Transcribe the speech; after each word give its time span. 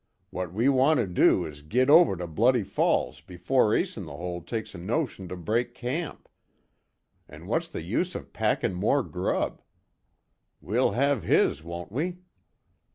What 0.31 0.51
we 0.51 0.67
want 0.67 0.97
to 0.97 1.05
do 1.05 1.45
is 1.45 1.59
to 1.59 1.65
git 1.67 1.87
over 1.87 2.17
to 2.17 2.25
Bloody 2.25 2.63
Falls 2.63 3.21
before 3.21 3.75
Ace 3.75 3.97
In 3.97 4.07
The 4.07 4.17
Hole 4.17 4.41
takes 4.41 4.73
a 4.73 4.79
notion 4.79 5.27
to 5.27 5.35
break 5.35 5.75
camp. 5.75 6.27
An' 7.29 7.45
what's 7.45 7.69
the 7.69 7.83
use 7.83 8.15
of 8.15 8.33
packin' 8.33 8.73
more 8.73 9.03
grub? 9.03 9.61
We'll 10.59 10.93
have 10.93 11.21
his 11.21 11.61
won't 11.63 11.91
we?" 11.91 12.17